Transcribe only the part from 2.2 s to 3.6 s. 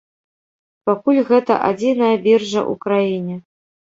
біржа ў краіне.